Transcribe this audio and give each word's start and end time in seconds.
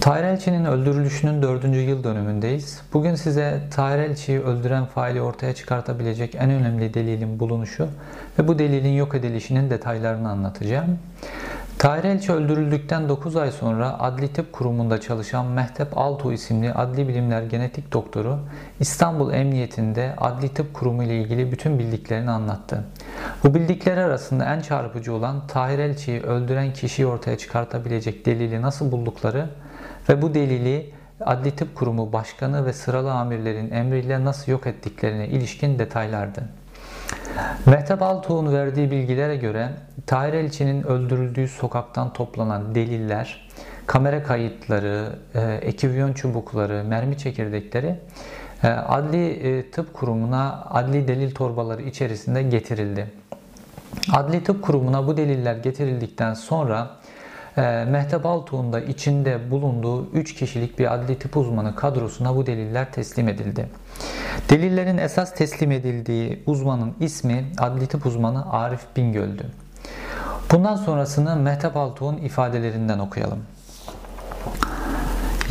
Tahir 0.00 0.24
Elçi'nin 0.24 0.64
öldürülüşünün 0.64 1.42
4. 1.42 1.64
yıl 1.64 2.04
dönümündeyiz. 2.04 2.80
Bugün 2.92 3.14
size 3.14 3.60
Tahir 3.70 3.98
Elçi'yi 3.98 4.40
öldüren 4.40 4.86
faili 4.86 5.22
ortaya 5.22 5.54
çıkartabilecek 5.54 6.34
en 6.34 6.50
önemli 6.50 6.94
delilin 6.94 7.40
bulunuşu 7.40 7.88
ve 8.38 8.48
bu 8.48 8.58
delilin 8.58 8.92
yok 8.92 9.14
edilişinin 9.14 9.70
detaylarını 9.70 10.30
anlatacağım. 10.30 10.98
Tahir 11.78 12.04
Elçi 12.04 12.32
öldürüldükten 12.32 13.08
9 13.08 13.36
ay 13.36 13.50
sonra 13.50 14.00
Adli 14.00 14.32
Tıp 14.32 14.52
Kurumu'nda 14.52 15.00
çalışan 15.00 15.46
Mehtap 15.46 15.98
Altuğ 15.98 16.32
isimli 16.32 16.72
adli 16.72 17.08
bilimler 17.08 17.42
genetik 17.42 17.92
doktoru 17.92 18.38
İstanbul 18.80 19.32
Emniyetinde 19.32 20.14
Adli 20.18 20.54
Tıp 20.54 20.74
Kurumu 20.74 21.02
ile 21.02 21.20
ilgili 21.20 21.52
bütün 21.52 21.78
bildiklerini 21.78 22.30
anlattı. 22.30 22.84
Bu 23.44 23.54
bildikleri 23.54 24.00
arasında 24.00 24.54
en 24.54 24.60
çarpıcı 24.60 25.14
olan 25.14 25.46
Tahir 25.46 25.78
Elçi'yi 25.78 26.20
öldüren 26.20 26.72
kişiyi 26.72 27.06
ortaya 27.06 27.38
çıkartabilecek 27.38 28.26
delili 28.26 28.62
nasıl 28.62 28.92
buldukları 28.92 29.48
ve 30.08 30.22
bu 30.22 30.34
delili 30.34 30.90
Adli 31.20 31.56
Tıp 31.56 31.74
Kurumu 31.74 32.12
Başkanı 32.12 32.66
ve 32.66 32.72
sıralı 32.72 33.12
amirlerin 33.12 33.70
emriyle 33.70 34.24
nasıl 34.24 34.52
yok 34.52 34.66
ettiklerine 34.66 35.28
ilişkin 35.28 35.78
detaylardı. 35.78 36.42
Mehtap 37.66 38.02
Altuğ'un 38.02 38.52
verdiği 38.52 38.90
bilgilere 38.90 39.36
göre 39.36 39.70
Tahir 40.06 40.32
Elçi'nin 40.32 40.82
öldürüldüğü 40.82 41.48
sokaktan 41.48 42.12
toplanan 42.12 42.74
deliller, 42.74 43.48
kamera 43.86 44.22
kayıtları, 44.22 45.12
e, 45.34 45.40
ekivyon 45.54 46.12
çubukları, 46.12 46.84
mermi 46.84 47.18
çekirdekleri 47.18 47.96
e, 48.62 48.68
Adli 48.68 49.30
e, 49.30 49.70
Tıp 49.70 49.94
Kurumu'na 49.94 50.64
adli 50.70 51.08
delil 51.08 51.34
torbaları 51.34 51.82
içerisinde 51.82 52.42
getirildi. 52.42 53.06
Adli 54.12 54.44
Tıp 54.44 54.62
Kurumu'na 54.62 55.06
bu 55.06 55.16
deliller 55.16 55.56
getirildikten 55.56 56.34
sonra 56.34 56.90
Mehtap 57.86 58.26
Altuğ'un 58.26 58.72
da 58.72 58.80
içinde 58.80 59.50
bulunduğu 59.50 60.10
3 60.10 60.34
kişilik 60.34 60.78
bir 60.78 60.94
adli 60.94 61.18
tıp 61.18 61.36
uzmanı 61.36 61.74
kadrosuna 61.76 62.36
bu 62.36 62.46
deliller 62.46 62.92
teslim 62.92 63.28
edildi. 63.28 63.66
Delillerin 64.50 64.98
esas 64.98 65.34
teslim 65.34 65.70
edildiği 65.70 66.42
uzmanın 66.46 66.94
ismi 67.00 67.44
adli 67.58 67.86
tıp 67.86 68.06
uzmanı 68.06 68.52
Arif 68.52 68.80
Bingöl'dü. 68.96 69.46
Bundan 70.52 70.76
sonrasını 70.76 71.36
Mehtap 71.36 71.76
Altuğ'un 71.76 72.16
ifadelerinden 72.16 72.98
okuyalım. 72.98 73.38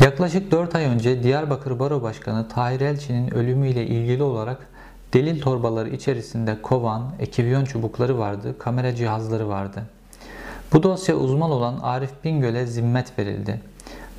Yaklaşık 0.04 0.50
4 0.50 0.74
ay 0.74 0.84
önce 0.84 1.22
Diyarbakır 1.22 1.78
Baro 1.78 2.02
Başkanı 2.02 2.48
Tahir 2.48 2.80
Elçi'nin 2.80 3.34
ölümüyle 3.34 3.86
ilgili 3.86 4.22
olarak 4.22 4.58
delil 5.14 5.40
torbaları 5.40 5.88
içerisinde 5.88 6.62
kovan, 6.62 7.12
ekivyon 7.18 7.64
çubukları 7.64 8.18
vardı, 8.18 8.58
kamera 8.58 8.94
cihazları 8.94 9.48
vardı. 9.48 9.82
Bu 10.72 10.82
dosya 10.82 11.16
uzman 11.16 11.50
olan 11.50 11.78
Arif 11.82 12.10
Bingöl'e 12.24 12.66
zimmet 12.66 13.18
verildi. 13.18 13.60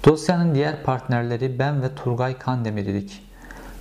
Dosyanın 0.06 0.56
diğer 0.56 0.84
partnerleri 0.84 1.60
ben 1.60 1.82
ve 1.82 1.96
Turgay 1.96 2.38
Kandemir 2.38 2.86
idik. 2.86 3.24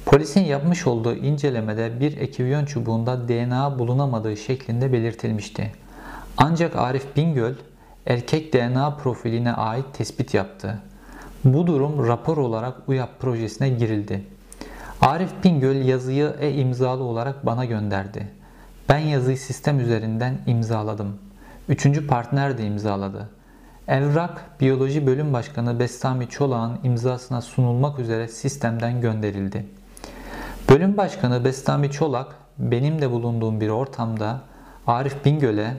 Polisin 0.07 0.41
yapmış 0.41 0.87
olduğu 0.87 1.15
incelemede 1.15 2.01
bir 2.01 2.17
ekivyon 2.17 2.65
çubuğunda 2.65 3.29
DNA 3.29 3.79
bulunamadığı 3.79 4.37
şeklinde 4.37 4.93
belirtilmişti. 4.93 5.73
Ancak 6.37 6.77
Arif 6.77 7.17
Bingöl 7.17 7.55
erkek 8.07 8.53
DNA 8.53 8.97
profiline 8.97 9.53
ait 9.53 9.85
tespit 9.93 10.35
yaptı. 10.35 10.79
Bu 11.45 11.67
durum 11.67 12.09
rapor 12.09 12.37
olarak 12.37 12.89
UYAP 12.89 13.21
projesine 13.21 13.69
girildi. 13.69 14.25
Arif 15.01 15.31
Bingöl 15.45 15.77
yazıyı 15.77 16.35
e-imzalı 16.41 17.05
olarak 17.05 17.47
bana 17.47 17.65
gönderdi. 17.65 18.29
Ben 18.89 18.99
yazıyı 18.99 19.39
sistem 19.39 19.81
üzerinden 19.81 20.39
imzaladım. 20.47 21.19
Üçüncü 21.71 22.07
partner 22.07 22.59
de 22.59 22.67
imzaladı. 22.67 23.29
Evrak, 23.89 24.61
Biyoloji 24.61 25.07
Bölüm 25.07 25.33
Başkanı 25.33 25.81
Bestami 25.81 26.29
Çolak'ın 26.29 26.79
imzasına 26.85 27.41
sunulmak 27.41 27.99
üzere 27.99 28.29
sistemden 28.29 29.01
gönderildi. 29.01 29.67
Bölüm 30.69 30.97
Başkanı 30.97 31.45
Bestami 31.45 31.91
Çolak, 31.91 32.35
benim 32.59 33.03
de 33.03 33.11
bulunduğum 33.11 33.61
bir 33.61 33.69
ortamda 33.69 34.41
Arif 34.87 35.25
Bingöl'e, 35.25 35.75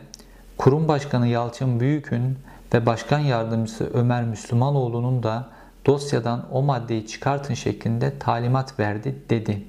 Kurum 0.57 0.88
Başkanı 0.88 1.28
Yalçın 1.28 1.80
Büyük'ün 1.80 2.38
ve 2.74 2.85
Başkan 2.85 3.19
Yardımcısı 3.19 3.90
Ömer 3.94 4.24
Müslümanoğlu'nun 4.24 5.24
da 5.24 5.50
dosyadan 5.85 6.46
o 6.51 6.62
maddeyi 6.62 7.07
çıkartın 7.07 7.53
şeklinde 7.53 8.19
talimat 8.19 8.80
verdi 8.80 9.16
dedi. 9.30 9.63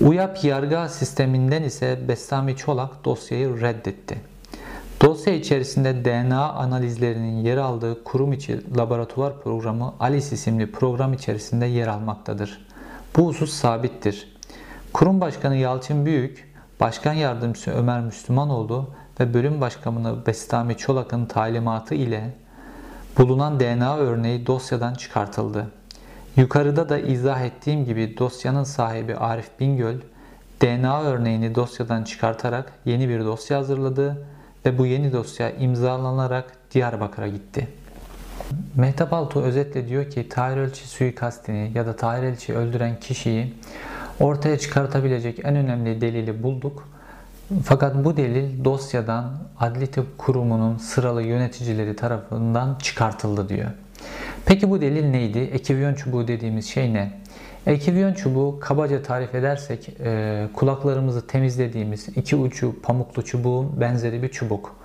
UYAP 0.00 0.44
yargı 0.44 0.88
sisteminden 0.88 1.62
ise 1.62 2.08
Bestami 2.08 2.56
Çolak 2.56 3.04
dosyayı 3.04 3.60
reddetti. 3.60 4.29
Dosya 5.02 5.34
içerisinde 5.34 6.04
DNA 6.04 6.52
analizlerinin 6.52 7.44
yer 7.44 7.56
aldığı 7.56 8.04
kurum 8.04 8.32
içi 8.32 8.76
laboratuvar 8.76 9.40
programı 9.42 9.94
ALICE 10.00 10.34
isimli 10.34 10.72
program 10.72 11.12
içerisinde 11.12 11.66
yer 11.66 11.86
almaktadır. 11.86 12.66
Bu 13.16 13.28
husus 13.28 13.52
sabittir. 13.52 14.36
Kurum 14.92 15.20
Başkanı 15.20 15.56
Yalçın 15.56 16.06
Büyük, 16.06 16.54
Başkan 16.80 17.12
Yardımcısı 17.12 17.70
Ömer 17.70 18.00
Müslümanoğlu 18.00 18.90
ve 19.20 19.34
Bölüm 19.34 19.60
Başkanı 19.60 20.26
Bestami 20.26 20.76
Çolak'ın 20.76 21.26
talimatı 21.26 21.94
ile 21.94 22.34
bulunan 23.18 23.60
DNA 23.60 23.96
örneği 23.96 24.46
dosyadan 24.46 24.94
çıkartıldı. 24.94 25.66
Yukarıda 26.36 26.88
da 26.88 26.98
izah 26.98 27.40
ettiğim 27.40 27.84
gibi 27.84 28.18
dosyanın 28.18 28.64
sahibi 28.64 29.16
Arif 29.16 29.60
Bingöl, 29.60 29.96
DNA 30.62 31.02
örneğini 31.02 31.54
dosyadan 31.54 32.04
çıkartarak 32.04 32.72
yeni 32.84 33.08
bir 33.08 33.24
dosya 33.24 33.58
hazırladı 33.58 34.26
ve 34.66 34.78
bu 34.78 34.86
yeni 34.86 35.12
dosya 35.12 35.50
imzalanarak 35.50 36.44
Diyarbakır'a 36.74 37.28
gitti. 37.28 37.68
Mehtap 38.76 39.12
Altuğ 39.12 39.42
özetle 39.42 39.88
diyor 39.88 40.10
ki 40.10 40.28
Tahir 40.28 40.56
Elçi 40.56 40.88
suikastini 40.88 41.70
ya 41.74 41.86
da 41.86 41.96
Tahir 41.96 42.22
Elçi 42.22 42.54
öldüren 42.54 43.00
kişiyi 43.00 43.54
ortaya 44.20 44.58
çıkartabilecek 44.58 45.38
en 45.44 45.56
önemli 45.56 46.00
delili 46.00 46.42
bulduk. 46.42 46.88
Fakat 47.64 48.04
bu 48.04 48.16
delil 48.16 48.64
dosyadan 48.64 49.32
Adli 49.60 49.86
Tıp 49.86 50.18
Kurumu'nun 50.18 50.76
sıralı 50.76 51.22
yöneticileri 51.22 51.96
tarafından 51.96 52.76
çıkartıldı 52.82 53.48
diyor. 53.48 53.70
Peki 54.46 54.70
bu 54.70 54.80
delil 54.80 55.04
neydi? 55.10 55.38
Ekivyon 55.38 55.94
çubuğu 55.94 56.28
dediğimiz 56.28 56.66
şey 56.66 56.94
ne? 56.94 57.19
Ekivyon 57.66 58.14
çubuğu 58.14 58.60
kabaca 58.60 59.02
tarif 59.02 59.34
edersek 59.34 59.88
e, 60.04 60.48
kulaklarımızı 60.54 61.26
temizlediğimiz 61.26 62.08
iki 62.08 62.36
ucu 62.36 62.82
pamuklu 62.82 63.24
çubuğun 63.24 63.80
benzeri 63.80 64.22
bir 64.22 64.28
çubuk. 64.28 64.76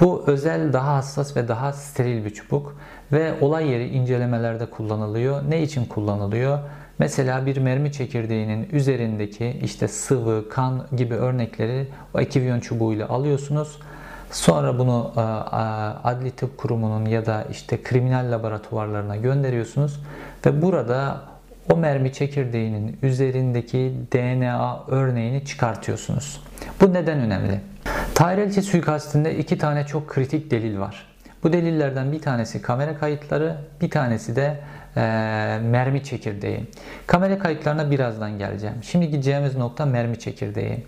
Bu 0.00 0.24
özel, 0.26 0.72
daha 0.72 0.96
hassas 0.96 1.36
ve 1.36 1.48
daha 1.48 1.72
steril 1.72 2.24
bir 2.24 2.30
çubuk 2.30 2.76
ve 3.12 3.34
olay 3.40 3.68
yeri 3.68 3.88
incelemelerde 3.88 4.66
kullanılıyor. 4.66 5.42
Ne 5.48 5.62
için 5.62 5.84
kullanılıyor? 5.84 6.58
Mesela 6.98 7.46
bir 7.46 7.56
mermi 7.56 7.92
çekirdeğinin 7.92 8.68
üzerindeki 8.72 9.60
işte 9.62 9.88
sıvı, 9.88 10.48
kan 10.48 10.86
gibi 10.96 11.14
örnekleri 11.14 11.86
o 12.14 12.20
ekivyon 12.20 12.60
çubuğuyla 12.60 13.08
alıyorsunuz. 13.08 13.78
Sonra 14.30 14.78
bunu 14.78 15.12
e, 15.16 15.20
Adli 16.08 16.30
Tıp 16.30 16.58
Kurumu'nun 16.58 17.06
ya 17.06 17.26
da 17.26 17.44
işte 17.50 17.82
kriminal 17.82 18.32
laboratuvarlarına 18.32 19.16
gönderiyorsunuz 19.16 20.00
ve 20.46 20.62
burada 20.62 21.29
o 21.70 21.76
mermi 21.76 22.12
çekirdeğinin 22.12 22.98
üzerindeki 23.02 23.92
DNA 24.12 24.84
örneğini 24.88 25.44
çıkartıyorsunuz. 25.44 26.40
Bu 26.80 26.94
neden 26.94 27.18
önemli? 27.18 27.60
Tahir 28.14 28.62
suikastinde 28.62 29.38
iki 29.38 29.58
tane 29.58 29.86
çok 29.86 30.08
kritik 30.08 30.50
delil 30.50 30.78
var. 30.78 31.06
Bu 31.42 31.52
delillerden 31.52 32.12
bir 32.12 32.20
tanesi 32.20 32.62
kamera 32.62 32.98
kayıtları, 32.98 33.56
bir 33.80 33.90
tanesi 33.90 34.36
de 34.36 34.60
e, 34.96 35.00
mermi 35.62 36.04
çekirdeği. 36.04 36.66
Kamera 37.06 37.38
kayıtlarına 37.38 37.90
birazdan 37.90 38.38
geleceğim. 38.38 38.76
Şimdi 38.82 39.10
gideceğimiz 39.10 39.56
nokta 39.56 39.86
mermi 39.86 40.18
çekirdeği. 40.18 40.84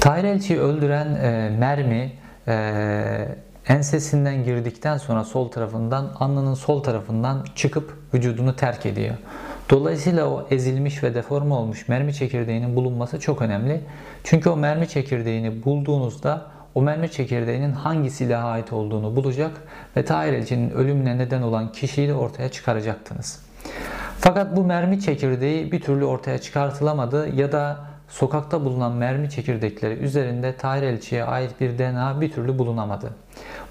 Tahir 0.00 0.24
Elçi'yi 0.24 0.58
öldüren 0.58 1.14
e, 1.14 1.50
mermi 1.58 2.12
e, 2.48 3.28
ensesinden 3.68 4.44
girdikten 4.44 4.96
sonra 4.96 5.24
sol 5.24 5.50
tarafından, 5.50 6.12
alnının 6.20 6.54
sol 6.54 6.82
tarafından 6.82 7.46
çıkıp 7.54 7.97
vücudunu 8.14 8.56
terk 8.56 8.86
ediyor. 8.86 9.14
Dolayısıyla 9.70 10.28
o 10.28 10.46
ezilmiş 10.50 11.02
ve 11.02 11.14
deforme 11.14 11.54
olmuş 11.54 11.88
mermi 11.88 12.14
çekirdeğinin 12.14 12.76
bulunması 12.76 13.20
çok 13.20 13.42
önemli. 13.42 13.80
Çünkü 14.24 14.50
o 14.50 14.56
mermi 14.56 14.88
çekirdeğini 14.88 15.64
bulduğunuzda 15.64 16.46
o 16.74 16.82
mermi 16.82 17.10
çekirdeğinin 17.10 17.72
hangi 17.72 18.10
silaha 18.10 18.48
ait 18.48 18.72
olduğunu 18.72 19.16
bulacak 19.16 19.50
ve 19.96 20.04
Tahir 20.04 20.32
Elçi'nin 20.32 20.70
ölümüne 20.70 21.18
neden 21.18 21.42
olan 21.42 21.72
kişiyi 21.72 22.08
de 22.08 22.14
ortaya 22.14 22.48
çıkaracaktınız. 22.48 23.40
Fakat 24.18 24.56
bu 24.56 24.64
mermi 24.64 25.00
çekirdeği 25.00 25.72
bir 25.72 25.80
türlü 25.80 26.04
ortaya 26.04 26.38
çıkartılamadı 26.38 27.28
ya 27.34 27.52
da 27.52 27.87
sokakta 28.08 28.64
bulunan 28.64 28.92
mermi 28.92 29.30
çekirdekleri 29.30 29.94
üzerinde 29.94 30.56
Tahir 30.56 30.82
Elçi'ye 30.82 31.24
ait 31.24 31.60
bir 31.60 31.78
DNA 31.78 32.20
bir 32.20 32.32
türlü 32.32 32.58
bulunamadı. 32.58 33.10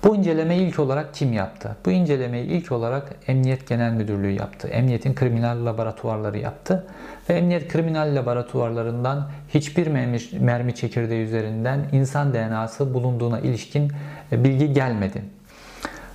Bu 0.03 0.15
incelemeyi 0.15 0.67
ilk 0.67 0.79
olarak 0.79 1.13
kim 1.13 1.33
yaptı? 1.33 1.75
Bu 1.85 1.91
incelemeyi 1.91 2.45
ilk 2.45 2.71
olarak 2.71 3.15
Emniyet 3.27 3.67
Genel 3.67 3.91
Müdürlüğü 3.91 4.31
yaptı. 4.31 4.67
Emniyetin 4.67 5.15
kriminal 5.15 5.65
laboratuvarları 5.65 6.37
yaptı. 6.37 6.87
Ve 7.29 7.33
Emniyet 7.33 7.67
kriminal 7.67 8.15
laboratuvarlarından 8.15 9.29
hiçbir 9.49 9.87
mermi, 9.87 10.17
mermi 10.39 10.75
çekirdeği 10.75 11.25
üzerinden 11.25 11.79
insan 11.91 12.33
DNA'sı 12.33 12.93
bulunduğuna 12.93 13.39
ilişkin 13.39 13.91
e, 14.31 14.43
bilgi 14.43 14.73
gelmedi. 14.73 15.21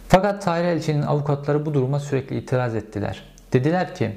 Fakat 0.08 0.42
Tahir 0.42 0.64
Elçi'nin 0.64 1.02
avukatları 1.02 1.66
bu 1.66 1.74
duruma 1.74 2.00
sürekli 2.00 2.38
itiraz 2.38 2.74
ettiler. 2.74 3.22
Dediler 3.52 3.94
ki 3.94 4.10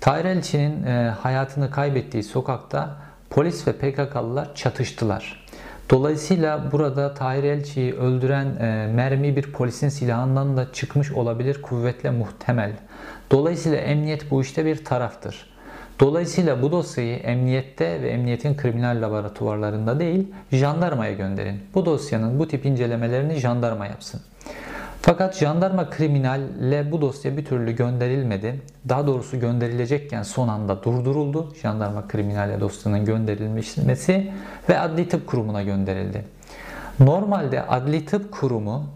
Tahir 0.00 0.24
Elçi'nin 0.24 0.86
e, 0.86 1.14
hayatını 1.20 1.70
kaybettiği 1.70 2.22
sokakta 2.22 2.96
polis 3.32 3.68
ve 3.68 3.72
PKK'lılar 3.72 4.54
çatıştılar. 4.54 5.44
Dolayısıyla 5.90 6.72
burada 6.72 7.14
Tahir 7.14 7.44
Elçi'yi 7.44 7.94
öldüren 7.94 8.46
e, 8.46 8.92
mermi 8.94 9.36
bir 9.36 9.52
polisin 9.52 9.88
silahından 9.88 10.56
da 10.56 10.72
çıkmış 10.72 11.12
olabilir 11.12 11.62
kuvvetle 11.62 12.10
muhtemel. 12.10 12.72
Dolayısıyla 13.30 13.78
emniyet 13.78 14.30
bu 14.30 14.42
işte 14.42 14.64
bir 14.64 14.84
taraftır. 14.84 15.52
Dolayısıyla 16.00 16.62
bu 16.62 16.72
dosyayı 16.72 17.16
emniyette 17.16 18.02
ve 18.02 18.10
emniyetin 18.10 18.56
kriminal 18.56 19.02
laboratuvarlarında 19.02 20.00
değil 20.00 20.32
jandarmaya 20.52 21.12
gönderin. 21.12 21.60
Bu 21.74 21.86
dosyanın 21.86 22.38
bu 22.38 22.48
tip 22.48 22.66
incelemelerini 22.66 23.34
jandarma 23.34 23.86
yapsın. 23.86 24.20
Fakat 25.04 25.36
jandarma 25.36 25.90
kriminalle 25.90 26.92
bu 26.92 27.00
dosya 27.00 27.36
bir 27.36 27.44
türlü 27.44 27.72
gönderilmedi. 27.72 28.60
Daha 28.88 29.06
doğrusu 29.06 29.40
gönderilecekken 29.40 30.22
son 30.22 30.48
anda 30.48 30.82
durduruldu. 30.82 31.54
Jandarma 31.62 32.08
kriminalle 32.08 32.60
dosyanın 32.60 33.04
gönderilmesi 33.04 34.32
ve 34.68 34.78
adli 34.78 35.08
tıp 35.08 35.26
kurumuna 35.26 35.62
gönderildi. 35.62 36.24
Normalde 37.00 37.62
adli 37.62 38.06
tıp 38.06 38.32
kurumu 38.32 38.86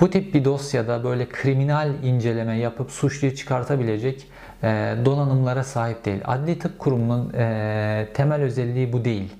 bu 0.00 0.10
tip 0.10 0.34
bir 0.34 0.44
dosyada 0.44 1.04
böyle 1.04 1.28
kriminal 1.28 1.88
inceleme 2.02 2.58
yapıp 2.58 2.90
suçluyu 2.90 3.34
çıkartabilecek 3.34 4.26
e, 4.62 4.94
donanımlara 5.04 5.64
sahip 5.64 6.04
değil. 6.04 6.20
Adli 6.24 6.58
tıp 6.58 6.78
kurumunun 6.78 7.32
e, 7.32 8.08
temel 8.14 8.42
özelliği 8.42 8.92
bu 8.92 9.04
değil. 9.04 9.34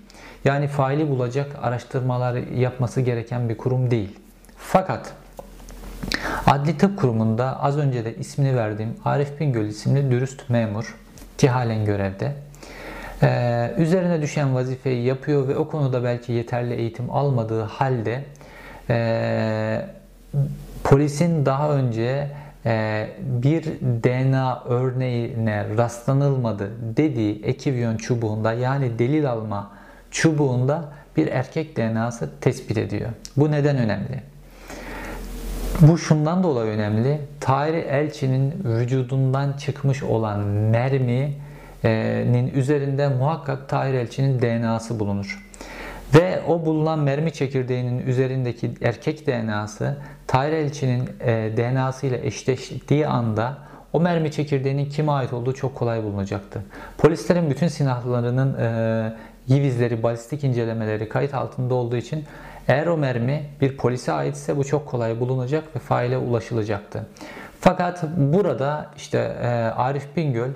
Yani 0.45 0.69
faili 0.69 1.09
bulacak 1.09 1.51
araştırmalar 1.63 2.35
yapması 2.37 3.01
gereken 3.01 3.49
bir 3.49 3.57
kurum 3.57 3.91
değil. 3.91 4.19
Fakat 4.57 5.15
Adli 6.47 6.79
Tıp 6.79 6.99
Kurumu'nda 6.99 7.63
az 7.63 7.79
önce 7.79 8.05
de 8.05 8.17
ismini 8.17 8.57
verdiğim 8.57 8.95
Arif 9.05 9.41
Bingöl 9.41 9.65
isimli 9.65 10.11
dürüst 10.11 10.51
memur 10.51 10.97
ki 11.39 11.51
görevde. 11.87 12.33
Ee, 13.23 13.75
üzerine 13.79 14.23
düşen 14.23 14.55
vazifeyi 14.55 15.05
yapıyor 15.05 15.49
ve 15.49 15.57
o 15.57 15.69
konuda 15.69 16.05
belki 16.05 16.33
yeterli 16.33 16.75
eğitim 16.75 17.11
almadığı 17.11 17.63
halde 17.63 18.25
e, 18.91 19.87
polisin 20.85 21.47
daha 21.47 21.71
önce 21.71 22.31
e, 22.67 23.09
bir 23.19 23.65
DNA 24.05 24.63
örneğine 24.65 25.67
rastlanılmadı 25.77 26.71
dediği 26.97 27.45
ekivyon 27.45 27.97
çubuğunda 27.97 28.53
yani 28.53 28.99
delil 28.99 29.31
alma 29.31 29.71
çubuğunda 30.11 30.85
bir 31.17 31.27
erkek 31.27 31.77
DNA'sı 31.77 32.31
tespit 32.41 32.79
ediyor. 32.79 33.11
Bu 33.37 33.53
neden 33.53 33.77
önemli? 33.77 34.34
Bu 35.81 35.99
şundan 35.99 36.43
dolayı 36.43 36.71
önemli. 36.71 37.21
Tahir 37.41 37.75
Elçi'nin 37.75 38.55
vücudundan 38.65 39.53
çıkmış 39.53 40.03
olan 40.03 40.41
merminin 40.41 42.53
üzerinde 42.55 43.09
muhakkak 43.09 43.69
Tahir 43.69 43.95
Elçi'nin 43.95 44.43
DNA'sı 44.43 45.01
bulunur. 45.01 45.45
Ve 46.15 46.43
o 46.49 46.67
bulunan 46.67 46.99
mermi 46.99 47.33
çekirdeğinin 47.33 48.07
üzerindeki 48.07 48.71
erkek 48.83 49.27
DNA'sı 49.27 49.97
Tahir 50.27 50.53
Elçi'nin 50.53 51.09
e, 51.21 51.53
DNA'sı 51.57 52.07
ile 52.07 52.27
eşleştiği 52.27 53.07
anda 53.07 53.59
o 53.93 54.01
mermi 54.01 54.33
çekirdeğinin 54.33 54.89
kime 54.89 55.13
ait 55.13 55.33
olduğu 55.33 55.55
çok 55.55 55.75
kolay 55.75 56.05
bulunacaktı. 56.05 56.63
Polislerin 56.99 57.51
bütün 57.51 57.69
silahlarının 57.69 58.59
e, 58.59 59.13
yivizleri, 59.47 60.03
balistik 60.03 60.45
incelemeleri 60.45 61.09
kayıt 61.09 61.35
altında 61.35 61.75
olduğu 61.75 61.97
için 61.97 62.25
eğer 62.69 62.87
o 62.87 62.97
mermi 62.97 63.45
bir 63.61 63.77
polise 63.77 64.13
aitse 64.13 64.57
bu 64.57 64.65
çok 64.65 64.87
kolay 64.87 65.21
bulunacak 65.21 65.77
ve 65.77 65.79
faile 65.79 66.19
ulaşılacaktı. 66.19 67.07
Fakat 67.61 68.05
burada 68.17 68.91
işte 68.97 69.19
e, 69.43 69.47
Arif 69.77 70.17
Bingöl 70.17 70.51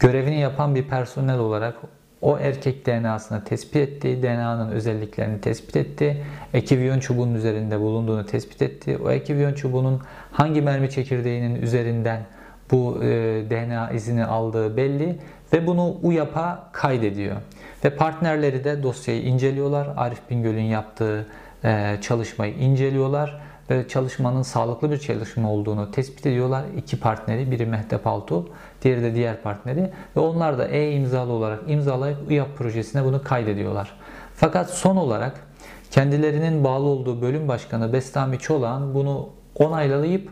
görevini 0.00 0.40
yapan 0.40 0.74
bir 0.74 0.88
personel 0.88 1.38
olarak 1.38 1.74
o 2.22 2.38
erkek 2.38 2.86
DNA'sını 2.86 3.44
tespit 3.44 3.76
etti, 3.76 4.22
DNA'nın 4.22 4.70
özelliklerini 4.70 5.40
tespit 5.40 5.76
etti, 5.76 6.24
ekiviyon 6.54 6.98
çubuğunun 6.98 7.34
üzerinde 7.34 7.80
bulunduğunu 7.80 8.26
tespit 8.26 8.62
etti. 8.62 8.98
O 9.04 9.10
ekiviyon 9.10 9.54
çubuğunun 9.54 10.02
hangi 10.32 10.62
mermi 10.62 10.90
çekirdeğinin 10.90 11.62
üzerinden 11.62 12.20
bu 12.70 12.98
e, 13.02 13.06
DNA 13.50 13.90
izini 13.90 14.24
aldığı 14.24 14.76
belli 14.76 15.18
ve 15.52 15.66
bunu 15.66 15.96
UYAP'a 16.02 16.68
kaydediyor. 16.72 17.36
Ve 17.84 17.96
partnerleri 17.96 18.64
de 18.64 18.82
dosyayı 18.82 19.22
inceliyorlar. 19.22 19.88
Arif 19.96 20.30
Bingöl'ün 20.30 20.62
yaptığı 20.62 21.26
e, 21.64 21.98
çalışmayı 22.00 22.54
inceliyorlar 22.54 23.40
ve 23.70 23.88
çalışmanın 23.88 24.42
sağlıklı 24.42 24.90
bir 24.90 24.98
çalışma 24.98 25.52
olduğunu 25.52 25.90
tespit 25.90 26.26
ediyorlar. 26.26 26.64
İki 26.76 27.00
partneri, 27.00 27.50
biri 27.50 27.66
Mehtap 27.66 28.06
Altuğ, 28.06 28.48
diğeri 28.82 29.02
de 29.02 29.14
diğer 29.14 29.42
partneri 29.42 29.90
ve 30.16 30.20
onlar 30.20 30.58
da 30.58 30.68
e-imzalı 30.68 31.32
olarak 31.32 31.60
imzalayıp 31.66 32.18
UYAP 32.28 32.56
projesine 32.56 33.04
bunu 33.04 33.22
kaydediyorlar. 33.22 33.92
Fakat 34.34 34.70
son 34.70 34.96
olarak 34.96 35.40
kendilerinin 35.90 36.64
bağlı 36.64 36.86
olduğu 36.86 37.22
bölüm 37.22 37.48
başkanı 37.48 37.92
Bestami 37.92 38.38
Çolak'ın 38.38 38.94
bunu 38.94 39.28
onaylayıp 39.58 40.30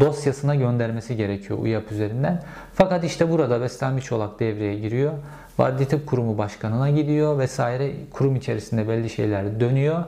dosyasına 0.00 0.54
göndermesi 0.54 1.16
gerekiyor 1.16 1.58
UYAP 1.58 1.92
üzerinden. 1.92 2.42
Fakat 2.74 3.04
işte 3.04 3.30
burada 3.30 3.60
Bestami 3.60 4.00
Çolak 4.00 4.40
devreye 4.40 4.78
giriyor. 4.78 5.12
Adli 5.58 5.88
Tıp 5.88 6.06
Kurumu 6.06 6.38
Başkanı'na 6.38 6.90
gidiyor 6.90 7.38
vesaire. 7.38 7.92
Kurum 8.10 8.36
içerisinde 8.36 8.88
belli 8.88 9.10
şeyler 9.10 9.60
dönüyor 9.60 10.04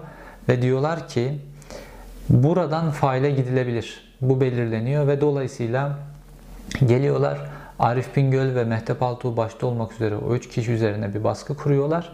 ve 0.49 0.63
diyorlar 0.63 1.09
ki 1.09 1.41
buradan 2.29 2.91
faile 2.91 3.31
gidilebilir. 3.31 4.17
Bu 4.21 4.41
belirleniyor 4.41 5.07
ve 5.07 5.21
dolayısıyla 5.21 5.99
geliyorlar 6.87 7.39
Arif 7.79 8.17
Bingöl 8.17 8.55
ve 8.55 8.65
Mehtap 8.65 9.03
Altuğ 9.03 9.37
başta 9.37 9.67
olmak 9.67 9.93
üzere 9.93 10.17
o 10.17 10.35
üç 10.35 10.49
kişi 10.49 10.73
üzerine 10.73 11.15
bir 11.15 11.25
baskı 11.25 11.57
kuruyorlar 11.57 12.13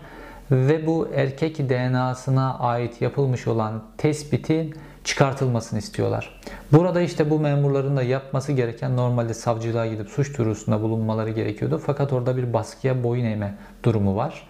ve 0.50 0.86
bu 0.86 1.08
erkek 1.14 1.70
DNA'sına 1.70 2.58
ait 2.58 3.02
yapılmış 3.02 3.46
olan 3.46 3.82
tespitin 3.98 4.74
çıkartılmasını 5.04 5.78
istiyorlar. 5.78 6.40
Burada 6.72 7.00
işte 7.00 7.30
bu 7.30 7.40
memurların 7.40 7.96
da 7.96 8.02
yapması 8.02 8.52
gereken 8.52 8.96
normalde 8.96 9.34
savcılığa 9.34 9.86
gidip 9.86 10.08
suç 10.08 10.38
duyurusunda 10.38 10.82
bulunmaları 10.82 11.30
gerekiyordu. 11.30 11.82
Fakat 11.86 12.12
orada 12.12 12.36
bir 12.36 12.52
baskıya 12.52 13.04
boyun 13.04 13.24
eğme 13.24 13.54
durumu 13.82 14.16
var. 14.16 14.48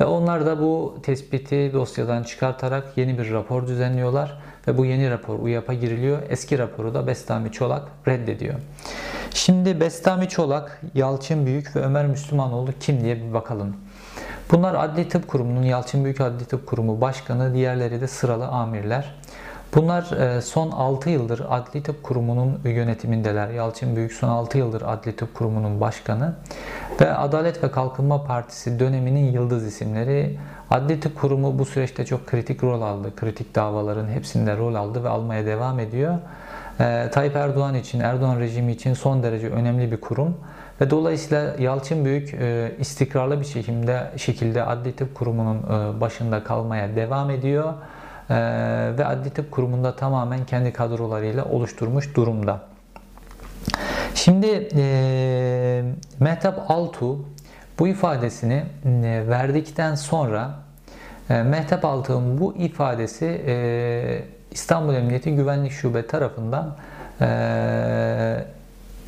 Ve 0.00 0.04
onlar 0.04 0.46
da 0.46 0.62
bu 0.62 0.98
tespiti 1.02 1.70
dosyadan 1.72 2.22
çıkartarak 2.22 2.84
yeni 2.96 3.18
bir 3.18 3.32
rapor 3.32 3.66
düzenliyorlar. 3.66 4.38
Ve 4.68 4.78
bu 4.78 4.84
yeni 4.84 5.10
rapor 5.10 5.38
UYAP'a 5.38 5.74
giriliyor. 5.74 6.22
Eski 6.28 6.58
raporu 6.58 6.94
da 6.94 7.06
Bestami 7.06 7.52
Çolak 7.52 7.88
reddediyor. 8.08 8.54
Şimdi 9.34 9.80
Bestami 9.80 10.28
Çolak, 10.28 10.80
Yalçın 10.94 11.46
Büyük 11.46 11.76
ve 11.76 11.80
Ömer 11.80 12.06
Müslümanoğlu 12.06 12.70
kim 12.80 13.00
diye 13.00 13.16
bir 13.16 13.32
bakalım. 13.32 13.76
Bunlar 14.50 14.74
Adli 14.74 15.08
Tıp 15.08 15.28
Kurumu'nun 15.28 15.62
Yalçın 15.62 16.04
Büyük 16.04 16.20
Adli 16.20 16.44
Tıp 16.44 16.66
Kurumu 16.66 17.00
Başkanı, 17.00 17.54
diğerleri 17.54 18.00
de 18.00 18.08
sıralı 18.08 18.46
amirler. 18.46 19.14
Bunlar 19.74 20.10
e, 20.12 20.40
son 20.40 20.70
6 20.70 21.10
yıldır 21.10 21.42
Adli 21.48 21.82
Tıp 21.82 22.02
Kurumu'nun 22.02 22.60
yönetimindeler. 22.64 23.48
Yalçın 23.48 23.96
Büyük 23.96 24.12
son 24.12 24.28
6 24.28 24.58
yıldır 24.58 24.82
Adli 24.82 25.16
Tıp 25.16 25.34
Kurumu'nun 25.34 25.80
başkanı 25.80 26.34
ve 27.00 27.14
Adalet 27.14 27.64
ve 27.64 27.70
Kalkınma 27.70 28.24
Partisi 28.24 28.78
döneminin 28.80 29.32
yıldız 29.32 29.66
isimleri. 29.66 30.38
Adli 30.70 31.00
Tıp 31.00 31.20
Kurumu 31.20 31.58
bu 31.58 31.64
süreçte 31.64 32.06
çok 32.06 32.26
kritik 32.26 32.64
rol 32.64 32.82
aldı. 32.82 33.16
Kritik 33.16 33.54
davaların 33.54 34.08
hepsinde 34.08 34.56
rol 34.56 34.74
aldı 34.74 35.04
ve 35.04 35.08
almaya 35.08 35.46
devam 35.46 35.80
ediyor. 35.80 36.18
E, 36.80 37.10
Tayyip 37.12 37.36
Erdoğan 37.36 37.74
için, 37.74 38.00
Erdoğan 38.00 38.40
rejimi 38.40 38.72
için 38.72 38.94
son 38.94 39.22
derece 39.22 39.48
önemli 39.48 39.92
bir 39.92 40.00
kurum. 40.00 40.36
Ve 40.80 40.90
dolayısıyla 40.90 41.54
Yalçın 41.58 42.04
Büyük 42.04 42.34
e, 42.34 42.72
istikrarlı 42.78 43.40
bir 43.40 43.44
şekilde, 43.44 44.10
şekilde 44.16 44.64
Adli 44.64 44.96
Tıp 44.96 45.14
Kurumu'nun 45.14 45.60
başında 46.00 46.44
kalmaya 46.44 46.96
devam 46.96 47.30
ediyor. 47.30 47.74
Ee, 48.30 48.34
ve 48.98 49.04
Adli 49.04 49.30
Tıp 49.30 49.50
Kurumu'nda 49.50 49.96
tamamen 49.96 50.46
kendi 50.46 50.72
kadrolarıyla 50.72 51.44
oluşturmuş 51.44 52.16
durumda. 52.16 52.60
Şimdi 54.14 54.68
e, 54.76 55.82
Mehtap 56.20 56.70
Altuğ 56.70 57.18
bu 57.78 57.88
ifadesini 57.88 58.62
e, 58.84 59.24
verdikten 59.28 59.94
sonra 59.94 60.50
e, 61.30 61.42
Mehtap 61.42 61.84
Altuğ'un 61.84 62.40
bu 62.40 62.54
ifadesi 62.54 63.42
e, 63.46 64.22
İstanbul 64.50 64.94
Emniyeti 64.94 65.34
Güvenlik 65.34 65.72
Şube 65.72 66.06
tarafından 66.06 66.76
e, 67.20 67.26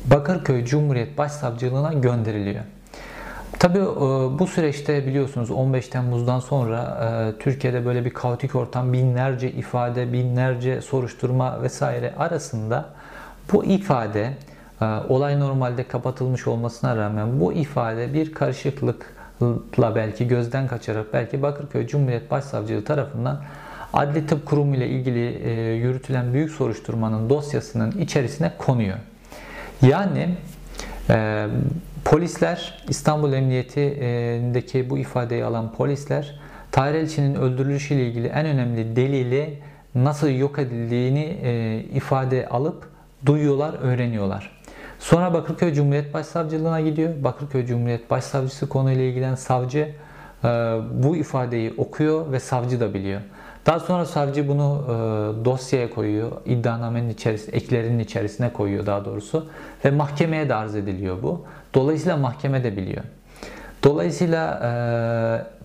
Bakırköy 0.05 0.65
Cumhuriyet 0.65 1.17
Başsavcılığına 1.17 1.93
gönderiliyor. 1.93 2.63
Tabii 3.61 3.79
e, 3.79 3.83
bu 4.39 4.47
süreçte 4.47 5.07
biliyorsunuz 5.07 5.51
15 5.51 5.87
Temmuz'dan 5.87 6.39
sonra 6.39 6.79
e, 6.79 7.39
Türkiye'de 7.39 7.85
böyle 7.85 8.05
bir 8.05 8.09
kaotik 8.09 8.55
ortam, 8.55 8.93
binlerce 8.93 9.51
ifade, 9.51 10.13
binlerce 10.13 10.81
soruşturma 10.81 11.63
vesaire 11.63 12.13
arasında 12.17 12.85
bu 13.53 13.65
ifade 13.65 14.33
e, 14.81 14.85
olay 14.85 15.39
normalde 15.39 15.83
kapatılmış 15.83 16.47
olmasına 16.47 16.95
rağmen 16.95 17.39
bu 17.39 17.53
ifade 17.53 18.13
bir 18.13 18.33
karışıklıkla 18.33 19.95
belki 19.95 20.27
gözden 20.27 20.67
kaçarak 20.67 21.13
belki 21.13 21.41
Bakırköy 21.41 21.87
Cumhuriyet 21.87 22.31
Başsavcılığı 22.31 22.83
tarafından 22.83 23.41
Adli 23.93 24.27
Tıp 24.27 24.45
Kurumu 24.45 24.75
ile 24.75 24.87
ilgili 24.87 25.49
yürütülen 25.77 26.33
büyük 26.33 26.51
soruşturmanın 26.51 27.29
dosyasının 27.29 27.91
içerisine 27.91 28.51
konuyor. 28.57 28.97
Yani 29.81 30.29
polisler 32.05 32.83
İstanbul 32.89 33.33
Emniyeti'ndeki 33.33 34.89
bu 34.89 34.97
ifadeyi 34.97 35.45
alan 35.45 35.71
polisler 35.71 36.39
Tahir 36.71 36.93
Elçi'nin 36.93 37.35
öldürülüşüyle 37.35 38.07
ilgili 38.07 38.27
en 38.27 38.45
önemli 38.45 38.95
delili 38.95 39.59
nasıl 39.95 40.29
yok 40.29 40.59
edildiğini 40.59 41.37
e, 41.43 41.79
ifade 41.93 42.47
alıp 42.47 42.89
duyuyorlar, 43.25 43.73
öğreniyorlar. 43.81 44.61
Sonra 44.99 45.33
Bakırköy 45.33 45.73
Cumhuriyet 45.73 46.13
Başsavcılığına 46.13 46.81
gidiyor. 46.81 47.23
Bakırköy 47.23 47.65
Cumhuriyet 47.65 48.09
Başsavcısı 48.09 48.69
konuyla 48.69 49.03
ilgilen 49.03 49.35
savcı 49.35 49.89
e, 50.43 50.47
bu 51.03 51.15
ifadeyi 51.15 51.73
okuyor 51.77 52.31
ve 52.31 52.39
savcı 52.39 52.79
da 52.79 52.93
biliyor. 52.93 53.21
Daha 53.65 53.79
sonra 53.79 54.05
savcı 54.05 54.47
bunu 54.47 54.83
e, 54.85 54.91
dosyaya 55.45 55.89
koyuyor. 55.89 56.31
iddianamenin 56.45 57.09
içerisine, 57.09 57.55
eklerinin 57.55 57.99
içerisine 57.99 58.53
koyuyor 58.53 58.85
daha 58.85 59.05
doğrusu. 59.05 59.49
Ve 59.85 59.91
mahkemeye 59.91 60.49
de 60.49 60.55
arz 60.55 60.75
ediliyor 60.75 61.23
bu. 61.23 61.45
Dolayısıyla 61.73 62.17
mahkeme 62.17 62.63
de 62.63 62.77
biliyor. 62.77 63.03
Dolayısıyla 63.83 64.59
e, 64.63 64.71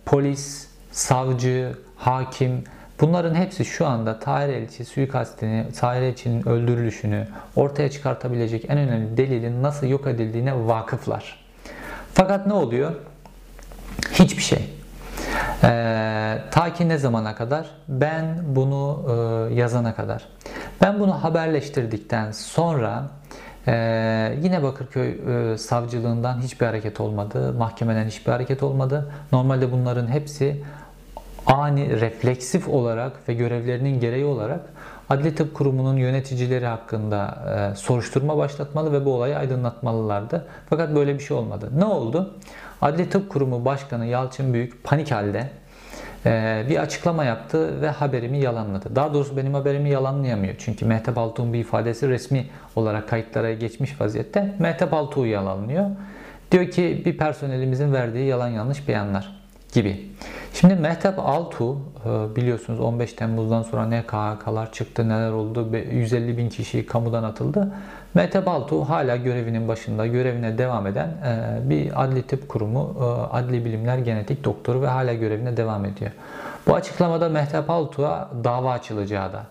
polis, 0.04 0.68
savcı, 0.92 1.72
hakim 1.96 2.64
bunların 3.00 3.34
hepsi 3.34 3.64
şu 3.64 3.86
anda 3.86 4.18
Tahir 4.18 4.48
Elçi 4.48 4.84
suikastini, 4.84 5.66
Tahir 5.80 6.02
Elçi'nin 6.02 6.48
öldürülüşünü 6.48 7.28
ortaya 7.56 7.90
çıkartabilecek 7.90 8.64
en 8.68 8.78
önemli 8.78 9.16
delilin 9.16 9.62
nasıl 9.62 9.86
yok 9.86 10.06
edildiğine 10.06 10.66
vakıflar. 10.66 11.46
Fakat 12.14 12.46
ne 12.46 12.52
oluyor? 12.52 12.92
Hiçbir 14.12 14.42
şey. 14.42 14.70
Ee, 15.64 16.38
ta 16.50 16.72
ki 16.75 16.88
ne 16.88 16.98
zamana 16.98 17.34
kadar? 17.34 17.66
Ben 17.88 18.38
bunu 18.46 19.06
e, 19.50 19.54
yazana 19.54 19.94
kadar. 19.94 20.28
Ben 20.82 21.00
bunu 21.00 21.25
haberleştirdikten 21.25 22.32
sonra 22.32 23.10
e, 23.68 24.38
yine 24.42 24.62
Bakırköy 24.62 25.18
e, 25.52 25.58
savcılığından 25.58 26.40
hiçbir 26.40 26.66
hareket 26.66 27.00
olmadı. 27.00 27.52
Mahkemeden 27.52 28.06
hiçbir 28.06 28.32
hareket 28.32 28.62
olmadı. 28.62 29.12
Normalde 29.32 29.73
bunların 29.73 30.06
hepsi 30.06 30.62
ani 31.46 32.00
refleksif 32.00 32.68
olarak 32.68 33.28
ve 33.28 33.35
görevlerinin 33.35 34.00
gereği 34.00 34.25
olarak 34.25 34.61
Adli 35.11 35.35
Tıp 35.35 35.54
Kurumu'nun 35.54 35.96
yöneticileri 35.96 36.66
hakkında 36.66 37.38
e, 37.73 37.76
soruşturma 37.76 38.38
başlatmalı 38.38 38.92
ve 38.92 39.04
bu 39.04 39.14
olayı 39.14 39.38
aydınlatmalılardı. 39.38 40.46
Fakat 40.70 40.94
böyle 40.94 41.14
bir 41.14 41.20
şey 41.20 41.37
olmadı. 41.37 41.70
Ne 41.76 41.85
oldu? 41.85 42.35
Adli 42.82 43.11
Tıp 43.11 43.30
Kurumu 43.30 43.64
Başkanı 43.64 44.06
Yalçın 44.06 44.54
Büyük 44.54 44.85
panik 44.85 45.11
halde 45.11 45.50
bir 46.68 46.83
açıklama 46.83 47.25
yaptı 47.25 47.83
ve 47.83 47.88
haberimi 47.88 48.38
yalanladı. 48.38 48.97
Daha 48.97 49.14
doğrusu 49.14 49.37
benim 49.37 49.54
haberimi 49.54 49.90
yalanlayamıyor. 49.90 50.54
Çünkü 50.59 50.85
Mehtap 50.85 51.18
Altuğ'un 51.18 51.52
bir 51.52 51.59
ifadesi 51.59 52.09
resmi 52.09 52.47
olarak 52.76 53.09
kayıtlara 53.09 53.52
geçmiş 53.52 54.00
vaziyette. 54.00 54.54
Mehtap 54.59 54.95
Altuğ'u 54.95 55.26
yalanlıyor. 55.26 55.90
Diyor 56.52 56.71
ki 56.71 57.02
bir 57.04 57.18
personelimizin 57.18 57.92
verdiği 57.92 58.26
yalan 58.26 58.49
yanlış 58.49 58.88
beyanlar 58.88 59.45
gibi. 59.76 60.11
Şimdi 60.52 60.75
Mehtap 60.75 61.18
Altuğ 61.18 61.76
e, 62.04 62.37
biliyorsunuz 62.37 62.80
15 62.80 63.12
Temmuz'dan 63.12 63.62
sonra 63.62 63.87
ne 63.87 64.02
KHK'lar 64.02 64.73
çıktı 64.73 65.09
neler 65.09 65.30
oldu 65.30 65.68
150 65.92 66.38
bin 66.38 66.49
kişi 66.49 66.87
kamudan 66.87 67.23
atıldı. 67.23 67.75
Mehtap 68.14 68.49
Altuğ 68.49 68.85
hala 68.85 69.16
görevinin 69.16 69.68
başında 69.68 70.06
görevine 70.06 70.59
devam 70.59 70.87
eden 70.87 71.09
e, 71.09 71.59
bir 71.71 72.04
adli 72.04 72.23
tıp 72.23 72.49
kurumu 72.49 72.97
e, 73.00 73.37
adli 73.37 73.64
bilimler 73.64 73.99
genetik 73.99 74.45
doktoru 74.45 74.83
ve 74.83 74.87
hala 74.87 75.14
görevine 75.14 75.56
devam 75.56 75.85
ediyor. 75.85 76.11
Bu 76.66 76.75
açıklamada 76.75 77.28
Mehtap 77.28 77.71
Altuğ'a 77.71 78.30
dava 78.45 78.73
açılacağı 78.73 79.33
da 79.33 79.42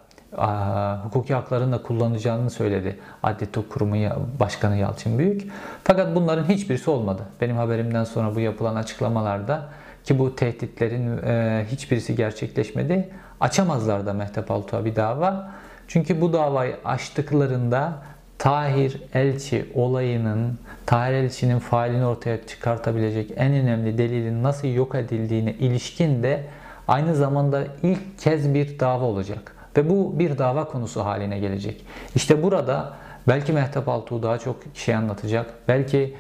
hukuki 1.04 1.34
haklarını 1.34 1.72
da 1.72 1.84
kullanacağını 1.84 2.50
söyledi 2.50 3.00
Adli 3.24 3.46
Tıp 3.46 3.70
Kurumu 3.70 3.96
Başkanı 4.40 4.78
Yalçın 4.78 5.18
Büyük. 5.18 5.52
Fakat 5.84 6.16
bunların 6.16 6.50
hiçbirisi 6.50 6.90
olmadı. 6.90 7.22
Benim 7.42 7.58
haberimden 7.58 8.04
sonra 8.04 8.36
bu 8.36 8.40
yapılan 8.40 8.76
açıklamalarda 8.76 9.70
ki 10.06 10.20
bu 10.20 10.36
tehditlerin 10.36 11.18
e, 11.18 11.66
hiçbirisi 11.72 12.16
gerçekleşmedi. 12.16 13.10
Açamazlar 13.40 14.06
da 14.06 14.14
Mehtap 14.14 14.52
Altuğ'a 14.52 14.86
bir 14.86 14.96
dava. 14.96 15.52
Çünkü 15.88 16.22
bu 16.22 16.34
davayı 16.34 16.76
açtıklarında 16.86 17.94
Tahir 18.38 19.02
Elçi 19.14 19.66
olayının, 19.74 20.60
Tahir 20.86 21.14
Elçi'nin 21.14 21.60
failini 21.60 22.06
ortaya 22.06 22.48
çıkartabilecek 22.48 23.32
en 23.36 23.54
önemli 23.54 23.98
delilin 23.98 24.44
nasıl 24.44 24.68
yok 24.68 24.96
edildiğine 24.96 25.54
ilişkin 25.54 26.24
de 26.24 26.44
aynı 26.88 27.16
zamanda 27.16 27.64
ilk 27.84 28.20
kez 28.20 28.54
bir 28.54 28.80
dava 28.80 29.06
olacak. 29.06 29.56
Ve 29.78 29.90
bu 29.90 30.20
bir 30.20 30.38
dava 30.38 30.66
konusu 30.68 31.06
haline 31.06 31.40
gelecek. 31.40 31.86
İşte 32.16 32.44
burada 32.44 32.94
belki 33.28 33.54
Mehtap 33.54 33.90
Altuğ 33.90 34.24
daha 34.24 34.38
çok 34.38 34.56
şey 34.74 34.96
anlatacak. 34.96 35.54
Belki 35.68 36.16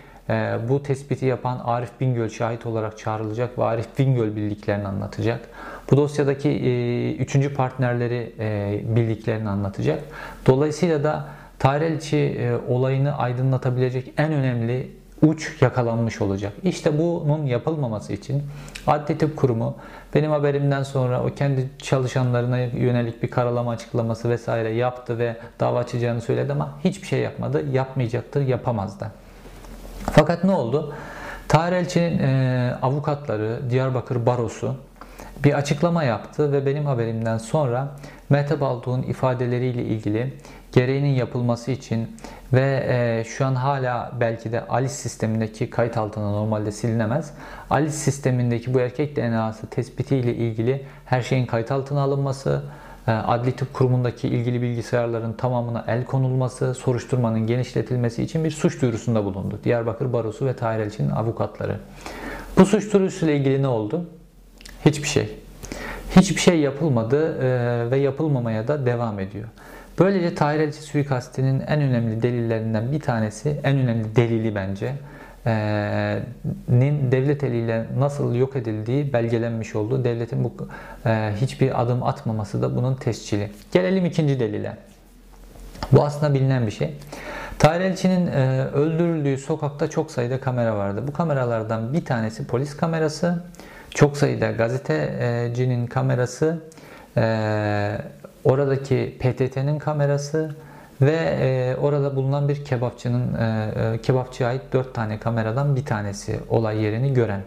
bu 0.69 0.83
tespiti 0.83 1.25
yapan 1.25 1.61
Arif 1.65 1.89
Bingöl 2.01 2.29
şahit 2.29 2.65
olarak 2.65 2.97
çağrılacak 2.97 3.59
ve 3.59 3.63
Arif 3.63 3.99
Bingöl 3.99 4.35
bildiklerini 4.35 4.87
anlatacak. 4.87 5.49
Bu 5.91 5.97
dosyadaki 5.97 6.49
e, 6.49 7.15
üçüncü 7.15 7.53
partnerleri 7.53 8.33
e, 8.39 8.81
bildiklerini 8.95 9.49
anlatacak. 9.49 10.03
Dolayısıyla 10.45 11.03
da 11.03 11.25
Tarelçi 11.59 12.17
e, 12.17 12.55
olayını 12.67 13.17
aydınlatabilecek 13.17 14.13
en 14.17 14.33
önemli 14.33 14.91
uç 15.21 15.61
yakalanmış 15.61 16.21
olacak. 16.21 16.53
İşte 16.63 16.97
bunun 16.99 17.45
yapılmaması 17.45 18.13
için 18.13 18.43
Adli 18.87 19.17
Tıp 19.17 19.37
Kurumu 19.37 19.75
benim 20.15 20.31
haberimden 20.31 20.83
sonra 20.83 21.23
o 21.23 21.29
kendi 21.35 21.69
çalışanlarına 21.77 22.57
yönelik 22.57 23.23
bir 23.23 23.29
karalama 23.29 23.71
açıklaması 23.71 24.29
vesaire 24.29 24.69
yaptı 24.69 25.19
ve 25.19 25.35
dava 25.59 25.79
açacağını 25.79 26.21
söyledi 26.21 26.51
ama 26.51 26.79
hiçbir 26.83 27.07
şey 27.07 27.19
yapmadı. 27.19 27.65
Yapmayacaktır, 27.71 28.41
yapamaz 28.41 28.99
da. 28.99 29.11
Fakat 30.11 30.43
ne 30.43 30.51
oldu? 30.51 30.93
Tahir 31.47 31.71
Elçi'nin 31.71 32.19
e, 32.19 32.73
avukatları, 32.81 33.69
Diyarbakır 33.69 34.25
Barosu 34.25 34.75
bir 35.43 35.53
açıklama 35.53 36.03
yaptı 36.03 36.51
ve 36.51 36.65
benim 36.65 36.85
haberimden 36.85 37.37
sonra 37.37 37.87
Mete 38.29 38.61
Baltuğ'un 38.61 39.01
ifadeleriyle 39.01 39.83
ilgili 39.83 40.33
gereğinin 40.71 41.13
yapılması 41.13 41.71
için 41.71 42.17
ve 42.53 42.85
e, 42.89 43.23
şu 43.23 43.45
an 43.45 43.55
hala 43.55 44.11
belki 44.19 44.51
de 44.51 44.67
ALIS 44.67 44.91
sistemindeki 44.91 45.69
kayıt 45.69 45.97
altına 45.97 46.31
normalde 46.31 46.71
silinemez. 46.71 47.33
ALIS 47.69 47.95
sistemindeki 47.95 48.73
bu 48.73 48.79
erkek 48.79 49.15
DNA'sı 49.15 49.67
tespiti 49.67 50.15
ile 50.15 50.35
ilgili 50.35 50.85
her 51.05 51.21
şeyin 51.21 51.45
kayıt 51.45 51.71
altına 51.71 52.01
alınması, 52.01 52.63
Adli 53.11 53.51
Tıp 53.51 53.73
Kurumu'ndaki 53.73 54.27
ilgili 54.27 54.61
bilgisayarların 54.61 55.33
tamamına 55.33 55.85
el 55.87 56.05
konulması, 56.05 56.73
soruşturmanın 56.73 57.47
genişletilmesi 57.47 58.23
için 58.23 58.43
bir 58.43 58.51
suç 58.51 58.81
duyurusunda 58.81 59.25
bulundu. 59.25 59.59
Diyarbakır 59.63 60.13
Barosu 60.13 60.45
ve 60.45 60.55
Tahir 60.55 60.79
Elçi'nin 60.79 61.09
avukatları. 61.09 61.79
Bu 62.57 62.65
suç 62.65 62.93
duyurusuyla 62.93 63.33
ilgili 63.33 63.61
ne 63.61 63.67
oldu? 63.67 64.05
Hiçbir 64.85 65.07
şey. 65.07 65.29
Hiçbir 66.15 66.41
şey 66.41 66.59
yapılmadı 66.59 67.37
e, 67.41 67.91
ve 67.91 67.97
yapılmamaya 67.97 68.67
da 68.67 68.85
devam 68.85 69.19
ediyor. 69.19 69.47
Böylece 69.99 70.35
Tahir 70.35 70.59
Elçi 70.59 70.81
suikastinin 70.81 71.59
en 71.59 71.81
önemli 71.81 72.21
delillerinden 72.21 72.91
bir 72.91 72.99
tanesi, 72.99 73.59
en 73.63 73.77
önemli 73.77 74.15
delili 74.15 74.55
bence, 74.55 74.93
nin 76.69 77.11
devlet 77.11 77.43
eliyle 77.43 77.85
nasıl 77.97 78.35
yok 78.35 78.55
edildiği 78.55 79.13
belgelenmiş 79.13 79.75
oldu. 79.75 80.03
Devletin 80.03 80.43
bu 80.43 80.53
e, 81.05 81.33
hiçbir 81.41 81.81
adım 81.81 82.03
atmaması 82.03 82.61
da 82.61 82.75
bunun 82.75 82.95
tescili. 82.95 83.51
Gelelim 83.71 84.05
ikinci 84.05 84.39
delile. 84.39 84.77
Bu 85.91 86.03
aslında 86.03 86.33
bilinen 86.33 86.67
bir 86.67 86.71
şey. 86.71 86.93
Tahir 87.59 87.81
Elçi'nin 87.81 88.27
e, 88.27 88.65
öldürüldüğü 88.73 89.37
sokakta 89.37 89.89
çok 89.89 90.11
sayıda 90.11 90.39
kamera 90.39 90.77
vardı. 90.77 91.03
Bu 91.07 91.13
kameralardan 91.13 91.93
bir 91.93 92.05
tanesi 92.05 92.47
polis 92.47 92.77
kamerası, 92.77 93.43
çok 93.89 94.17
sayıda 94.17 94.51
gazetecinin 94.51 95.87
kamerası, 95.87 96.59
oradaki 98.43 99.17
PTT'nin 99.19 99.79
kamerası 99.79 100.55
ve 101.01 101.37
e, 101.41 101.75
orada 101.81 102.15
bulunan 102.15 102.49
bir 102.49 102.65
kebapçının 102.65 103.33
e, 103.33 103.71
e, 103.75 104.01
kebapçıya 104.01 104.49
ait 104.49 104.61
4 104.73 104.93
tane 104.93 105.19
kameradan 105.19 105.75
bir 105.75 105.85
tanesi 105.85 106.39
olay 106.49 106.83
yerini 106.83 107.13
gören. 107.13 107.41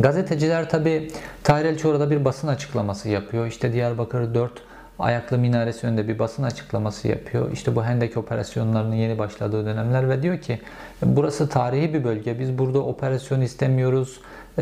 Gazeteciler 0.00 0.70
tabi 0.70 1.10
Tahir 1.44 1.64
Elçi 1.64 1.88
orada 1.88 2.10
bir 2.10 2.24
basın 2.24 2.48
açıklaması 2.48 3.08
yapıyor. 3.08 3.46
İşte 3.46 3.72
Diyarbakır 3.72 4.34
4 4.34 4.52
ayaklı 4.98 5.38
minaresi 5.38 5.86
önünde 5.86 6.08
bir 6.08 6.18
basın 6.18 6.42
açıklaması 6.42 7.08
yapıyor. 7.08 7.52
İşte 7.52 7.76
bu 7.76 7.84
Hendek 7.84 8.16
operasyonlarının 8.16 8.94
yeni 8.94 9.18
başladığı 9.18 9.66
dönemler 9.66 10.08
ve 10.08 10.22
diyor 10.22 10.38
ki 10.38 10.60
burası 11.02 11.48
tarihi 11.48 11.94
bir 11.94 12.04
bölge. 12.04 12.40
Biz 12.40 12.58
burada 12.58 12.78
operasyon 12.78 13.40
istemiyoruz, 13.40 14.20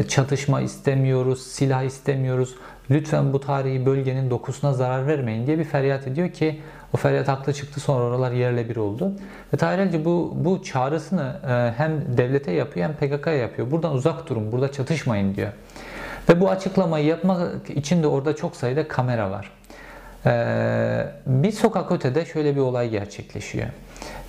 çatışma 0.08 0.60
istemiyoruz, 0.60 1.42
silah 1.42 1.82
istemiyoruz. 1.82 2.54
Lütfen 2.90 3.32
bu 3.32 3.40
tarihi 3.40 3.86
bölgenin 3.86 4.30
dokusuna 4.30 4.72
zarar 4.72 5.06
vermeyin 5.06 5.46
diye 5.46 5.58
bir 5.58 5.64
feryat 5.64 6.06
ediyor 6.06 6.30
ki 6.30 6.60
o 6.94 6.96
feryat 6.96 7.28
haklı 7.28 7.52
çıktı 7.52 7.80
sonra 7.80 8.04
oralar 8.04 8.32
yerle 8.32 8.68
bir 8.68 8.76
oldu. 8.76 9.12
Ve 9.54 9.56
Tahir 9.56 10.04
bu, 10.04 10.32
bu 10.36 10.62
çağrısını 10.62 11.36
e, 11.48 11.78
hem 11.78 12.16
devlete 12.16 12.52
yapıyor 12.52 12.88
hem 12.88 12.94
PKK'ya 12.94 13.36
yapıyor. 13.36 13.70
Buradan 13.70 13.92
uzak 13.92 14.28
durun, 14.28 14.52
burada 14.52 14.72
çatışmayın 14.72 15.34
diyor. 15.34 15.52
Ve 16.28 16.40
bu 16.40 16.50
açıklamayı 16.50 17.04
yapmak 17.04 17.70
için 17.70 18.02
de 18.02 18.06
orada 18.06 18.36
çok 18.36 18.56
sayıda 18.56 18.88
kamera 18.88 19.30
var. 19.30 19.50
Ee, 20.26 21.06
bir 21.26 21.52
sokak 21.52 21.92
ötede 21.92 22.24
şöyle 22.24 22.56
bir 22.56 22.60
olay 22.60 22.90
gerçekleşiyor. 22.90 23.66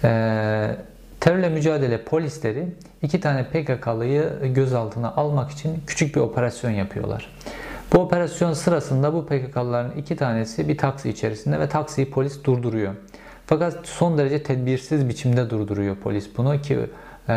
Ee, 0.03 0.75
terörle 1.19 1.49
mücadele 1.49 2.03
polisleri 2.03 2.67
iki 3.01 3.19
tane 3.19 3.43
PKK'lıyı 3.43 4.29
gözaltına 4.43 5.11
almak 5.11 5.51
için 5.51 5.83
küçük 5.87 6.15
bir 6.15 6.21
operasyon 6.21 6.71
yapıyorlar. 6.71 7.29
Bu 7.93 7.99
operasyon 7.99 8.53
sırasında 8.53 9.13
bu 9.13 9.25
PKK'lıların 9.25 9.91
iki 9.91 10.15
tanesi 10.15 10.67
bir 10.67 10.77
taksi 10.77 11.09
içerisinde 11.09 11.59
ve 11.59 11.69
taksiyi 11.69 12.11
polis 12.11 12.43
durduruyor. 12.43 12.93
Fakat 13.45 13.87
son 13.87 14.17
derece 14.17 14.43
tedbirsiz 14.43 15.09
biçimde 15.09 15.49
durduruyor 15.49 15.95
polis 15.95 16.37
bunu 16.37 16.61
ki 16.61 16.79
e, 17.27 17.33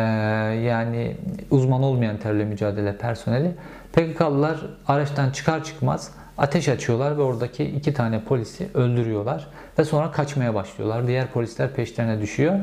yani 0.65 1.17
uzman 1.51 1.83
olmayan 1.83 2.17
terörle 2.17 2.45
mücadele 2.45 2.97
personeli 2.97 3.51
PKK'lılar 3.93 4.57
araçtan 4.87 5.29
çıkar 5.29 5.63
çıkmaz 5.63 6.11
ateş 6.37 6.69
açıyorlar 6.69 7.17
ve 7.17 7.21
oradaki 7.21 7.63
iki 7.63 7.93
tane 7.93 8.23
polisi 8.23 8.67
öldürüyorlar 8.73 9.47
ve 9.79 9.85
sonra 9.85 10.11
kaçmaya 10.11 10.55
başlıyorlar. 10.55 11.07
Diğer 11.07 11.27
polisler 11.27 11.73
peşlerine 11.73 12.21
düşüyor. 12.21 12.59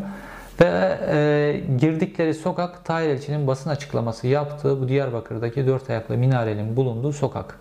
Ve 0.60 0.98
e, 1.08 1.60
girdikleri 1.76 2.34
sokak 2.34 2.84
Tahir 2.84 3.08
Elçi'nin 3.08 3.46
basın 3.46 3.70
açıklaması 3.70 4.26
yaptığı 4.26 4.80
bu 4.80 4.88
Diyarbakır'daki 4.88 5.66
dört 5.66 5.90
ayaklı 5.90 6.16
minarenin 6.16 6.76
bulunduğu 6.76 7.12
sokak. 7.12 7.58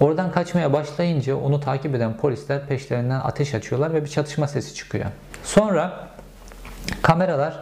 Oradan 0.00 0.32
kaçmaya 0.32 0.72
başlayınca 0.72 1.36
onu 1.36 1.60
takip 1.60 1.94
eden 1.94 2.16
polisler 2.16 2.66
peşlerinden 2.66 3.20
ateş 3.20 3.54
açıyorlar 3.54 3.94
ve 3.94 4.04
bir 4.04 4.08
çatışma 4.08 4.48
sesi 4.48 4.74
çıkıyor. 4.74 5.04
Sonra 5.44 6.08
kameralar 7.02 7.60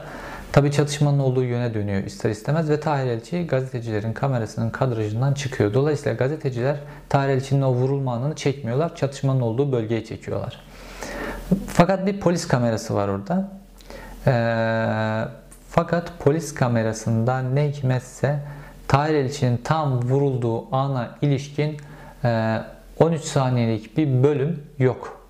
tabi 0.52 0.73
çatışmanın 0.73 1.18
olduğu 1.18 1.42
yöne 1.42 1.75
dönüyor 1.75 2.04
ister 2.04 2.30
istemez 2.30 2.71
ve 2.71 2.80
Tahir 2.80 3.06
Elçi 3.06 3.47
gazetecilerin 3.47 4.12
kamerasının 4.12 4.71
kadrajından 4.71 5.35
çıkıyor. 5.35 5.75
Dolayısıyla 5.75 6.14
gazeteciler 6.14 6.76
Tahir 7.09 7.28
Elçi'nin 7.28 7.62
o 7.62 7.73
vurulma 7.73 8.14
anını 8.14 8.35
çekmiyorlar. 8.35 8.97
Çatışmanın 8.97 9.40
olduğu 9.40 9.73
bölgeyi 9.73 10.04
çekiyorlar. 10.04 10.61
Fakat 11.66 12.06
bir 12.06 12.21
polis 12.21 12.49
kamerası 12.49 12.95
var 12.95 13.09
orada. 13.09 13.49
Ee, 14.26 15.25
fakat 15.71 16.12
polis 16.18 16.54
kamerasında 16.54 17.42
ne 17.42 17.68
hikmetse 17.68 18.38
Tahir 18.88 19.14
Elçi'nin 19.14 19.56
tam 19.56 20.02
vurulduğu 20.02 20.76
ana 20.76 21.11
ilişkin 21.23 21.76
13 22.99 23.23
e, 23.23 23.26
saniyelik 23.26 23.97
bir 23.97 24.23
bölüm 24.23 24.62
yok. 24.78 25.21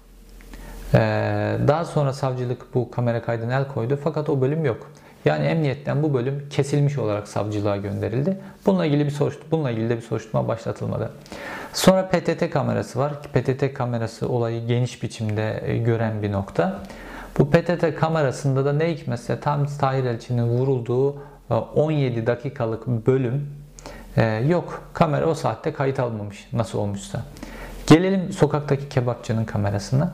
E, 0.95 0.99
daha 1.69 1.85
sonra 1.85 2.13
savcılık 2.13 2.75
bu 2.75 2.91
kamera 2.91 3.23
kaydına 3.23 3.55
el 3.55 3.69
koydu 3.69 3.99
fakat 4.05 4.29
o 4.29 4.41
bölüm 4.41 4.65
yok. 4.65 4.91
Yani 5.25 5.47
emniyetten 5.47 6.03
bu 6.03 6.15
bölüm 6.15 6.49
kesilmiş 6.51 6.99
olarak 6.99 7.29
savcılığa 7.29 7.77
gönderildi. 7.77 8.39
Bununla 8.67 8.87
ilgili 8.87 9.07
bir 9.07 9.11
soruşturma, 9.11 9.51
bununla 9.51 9.71
ilgili 9.71 9.89
de 9.89 9.97
bir 9.97 10.03
soruşturma 10.03 10.49
başlatılmadı. 10.49 11.13
Sonra 11.73 12.09
PTT 12.09 12.51
kamerası 12.51 12.99
var. 12.99 13.13
PTT 13.23 13.75
kamerası 13.75 14.29
olayı 14.29 14.67
geniş 14.67 15.03
biçimde 15.03 15.63
e, 15.67 15.79
gören 15.79 16.23
bir 16.23 16.33
nokta. 16.33 16.83
Bu 17.39 17.51
PTT 17.51 17.95
kamerasında 18.01 18.65
da 18.65 18.73
ne 18.73 18.95
hikmetse 18.95 19.41
tam 19.41 19.67
Tahir 19.67 20.05
Elçi'nin 20.05 20.49
vurulduğu 20.49 21.17
17 21.75 22.27
dakikalık 22.27 22.87
bölüm 22.87 23.51
ee, 24.17 24.25
yok. 24.49 24.83
Kamera 24.93 25.27
o 25.27 25.35
saatte 25.35 25.73
kayıt 25.73 26.01
almamış. 26.01 26.49
Nasıl 26.53 26.79
olmuşsa. 26.79 27.23
Gelelim 27.87 28.33
sokaktaki 28.33 28.89
kebapçının 28.89 29.45
kamerasına. 29.45 30.13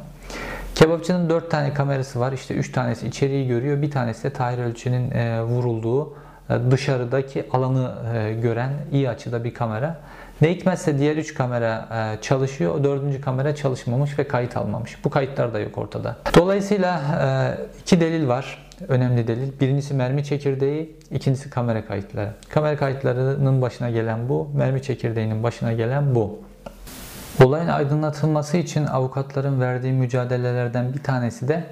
Kebapçının 0.75 1.31
4 1.31 1.51
tane 1.51 1.75
kamerası 1.75 2.21
var. 2.21 2.33
İşte 2.33 2.55
3 2.55 2.73
tanesi 2.73 3.07
içeriği 3.09 3.49
görüyor. 3.49 3.83
Bir 3.83 3.91
tanesi 3.91 4.25
de 4.25 4.31
Tahir 4.31 4.59
Ölçü'nün 4.59 5.11
e, 5.11 5.43
vurulduğu 5.43 6.15
e, 6.51 6.71
dışarıdaki 6.71 7.47
alanı 7.53 7.95
e, 8.15 8.33
gören 8.33 8.73
iyi 8.93 9.11
açıda 9.11 9.45
bir 9.45 9.55
kamera. 9.55 10.01
Ne 10.41 10.51
hikmetse 10.51 10.99
diğer 10.99 11.17
3 11.17 11.35
kamera 11.35 11.89
e, 12.19 12.23
çalışıyor. 12.23 12.75
O 12.75 12.85
4. 12.85 13.21
kamera 13.21 13.55
çalışmamış 13.55 14.19
ve 14.19 14.29
kayıt 14.29 14.57
almamış. 14.57 15.05
Bu 15.05 15.11
kayıtlar 15.11 15.55
da 15.55 15.61
yok 15.61 15.79
ortada. 15.79 16.17
Dolayısıyla 16.37 17.01
e, 17.23 17.81
iki 17.81 18.01
delil 18.01 18.29
var 18.29 18.59
önemli 18.89 19.29
delil. 19.29 19.61
Birincisi 19.61 19.95
mermi 19.95 20.25
çekirdeği, 20.25 20.97
ikincisi 21.11 21.51
kamera 21.51 21.87
kayıtları. 21.87 22.31
Kamera 22.49 22.77
kayıtlarının 22.77 23.63
başına 23.63 23.91
gelen 23.91 24.29
bu, 24.29 24.51
mermi 24.55 24.83
çekirdeğinin 24.83 25.43
başına 25.43 25.73
gelen 25.73 26.15
bu. 26.15 26.39
Olayın 27.41 27.69
aydınlatılması 27.69 28.57
için 28.57 28.87
avukatların 28.87 29.61
verdiği 29.61 29.93
mücadelelerden 29.93 30.95
bir 30.95 31.03
tanesi 31.03 31.49
de 31.49 31.65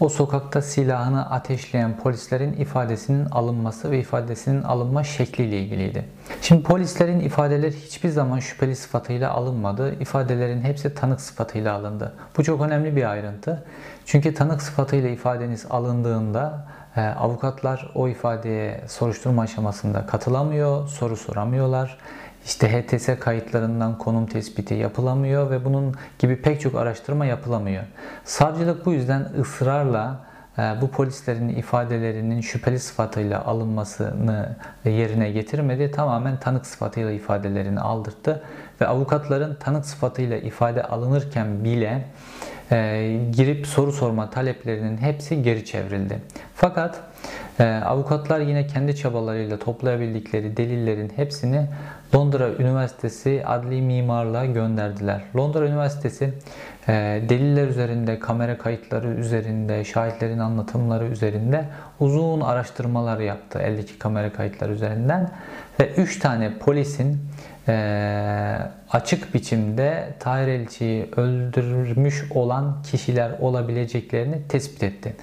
o 0.00 0.08
sokakta 0.08 0.62
silahını 0.62 1.30
ateşleyen 1.30 1.96
polislerin 1.96 2.52
ifadesinin 2.52 3.24
alınması 3.24 3.90
ve 3.90 3.98
ifadesinin 3.98 4.62
alınma 4.62 5.04
şekliyle 5.04 5.60
ilgiliydi. 5.60 6.04
Şimdi 6.42 6.62
polislerin 6.62 7.20
ifadeleri 7.20 7.76
hiçbir 7.76 8.08
zaman 8.08 8.38
şüpheli 8.38 8.76
sıfatıyla 8.76 9.30
alınmadı. 9.30 9.94
İfadelerin 10.00 10.60
hepsi 10.60 10.94
tanık 10.94 11.20
sıfatıyla 11.20 11.74
alındı. 11.74 12.12
Bu 12.36 12.44
çok 12.44 12.60
önemli 12.60 12.96
bir 12.96 13.10
ayrıntı. 13.10 13.64
Çünkü 14.06 14.34
tanık 14.34 14.62
sıfatıyla 14.62 15.08
ifadeniz 15.08 15.66
alındığında 15.70 16.66
e, 16.96 17.00
avukatlar 17.00 17.90
o 17.94 18.08
ifadeye 18.08 18.84
soruşturma 18.88 19.42
aşamasında 19.42 20.06
katılamıyor, 20.06 20.88
soru 20.88 21.16
soramıyorlar 21.16 21.98
işte 22.46 22.68
HTS 22.68 23.08
kayıtlarından 23.20 23.98
konum 23.98 24.26
tespiti 24.26 24.74
yapılamıyor 24.74 25.50
ve 25.50 25.64
bunun 25.64 25.94
gibi 26.18 26.42
pek 26.42 26.60
çok 26.60 26.74
araştırma 26.74 27.26
yapılamıyor. 27.26 27.84
Savcılık 28.24 28.86
bu 28.86 28.92
yüzden 28.92 29.28
ısrarla 29.40 30.20
e, 30.58 30.74
bu 30.80 30.90
polislerin 30.90 31.48
ifadelerinin 31.48 32.40
şüpheli 32.40 32.78
sıfatıyla 32.78 33.44
alınmasını 33.44 34.56
yerine 34.84 35.30
getirmedi. 35.30 35.90
Tamamen 35.90 36.36
tanık 36.36 36.66
sıfatıyla 36.66 37.10
ifadelerini 37.10 37.80
aldırdı 37.80 38.42
ve 38.80 38.86
avukatların 38.86 39.54
tanık 39.54 39.86
sıfatıyla 39.86 40.36
ifade 40.36 40.82
alınırken 40.82 41.64
bile 41.64 42.04
e, 42.72 43.18
girip 43.32 43.66
soru 43.66 43.92
sorma 43.92 44.30
taleplerinin 44.30 44.96
hepsi 44.96 45.42
geri 45.42 45.64
çevrildi. 45.64 46.18
Fakat 46.54 47.00
e, 47.60 47.64
avukatlar 47.64 48.40
yine 48.40 48.66
kendi 48.66 48.96
çabalarıyla 48.96 49.58
toplayabildikleri 49.58 50.56
delillerin 50.56 51.12
hepsini 51.16 51.66
Londra 52.14 52.48
Üniversitesi 52.48 53.42
Adli 53.46 53.82
Mimarlığa 53.82 54.44
gönderdiler. 54.44 55.22
Londra 55.36 55.66
Üniversitesi 55.66 56.32
e, 56.88 56.92
deliller 57.28 57.68
üzerinde, 57.68 58.18
kamera 58.18 58.58
kayıtları 58.58 59.08
üzerinde, 59.08 59.84
şahitlerin 59.84 60.38
anlatımları 60.38 61.04
üzerinde 61.04 61.64
uzun 62.00 62.40
araştırmalar 62.40 63.20
yaptı 63.20 63.58
eldeki 63.58 63.98
kamera 63.98 64.32
kayıtları 64.32 64.72
üzerinden 64.72 65.30
ve 65.80 65.90
3 65.96 66.18
tane 66.18 66.58
polisin 66.58 67.18
e, 67.68 68.58
açık 68.92 69.34
biçimde 69.34 70.14
Tahir 70.20 70.48
Elçi'yi 70.48 71.10
öldürmüş 71.16 72.24
olan 72.34 72.82
kişiler 72.82 73.30
olabileceklerini 73.40 74.48
tespit 74.48 74.82
etti. 74.82 75.16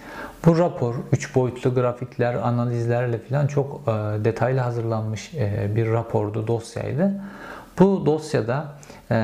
Bu 0.45 0.58
rapor 0.58 0.95
3 1.12 1.36
boyutlu 1.36 1.73
grafikler, 1.73 2.34
analizlerle 2.34 3.17
falan 3.17 3.47
çok 3.47 3.82
e, 3.88 3.91
detaylı 4.25 4.60
hazırlanmış 4.60 5.34
e, 5.34 5.75
bir 5.75 5.91
rapordu, 5.91 6.47
dosyaydı. 6.47 7.12
Bu 7.79 8.06
dosyada 8.06 8.65
e, 9.12 9.15